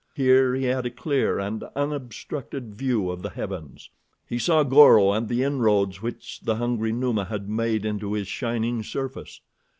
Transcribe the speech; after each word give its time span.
Here 0.15 0.55
he 0.55 0.63
had 0.65 0.87
a 0.87 0.89
clear 0.89 1.37
and 1.37 1.63
unobstructed 1.75 2.73
view 2.73 3.11
of 3.11 3.21
the 3.21 3.29
heavens. 3.29 3.91
He 4.27 4.39
saw 4.39 4.63
Goro 4.63 5.11
and 5.11 5.27
the 5.27 5.43
inroads 5.43 6.01
which 6.01 6.39
the 6.41 6.55
hungry 6.55 6.91
Numa 6.91 7.25
had 7.25 7.47
made 7.47 7.85
into 7.85 8.13
his 8.13 8.27
shining 8.27 8.81
surface. 8.81 9.41